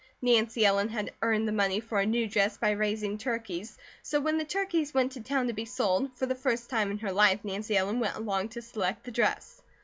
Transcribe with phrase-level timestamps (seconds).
[0.19, 4.39] Nancy Ellen had earned the money for a new dress by raising turkeys, so when
[4.39, 7.45] the turkeys went to town to be sold, for the first time in her life
[7.45, 9.61] Nancy Ellen went along to select the dress.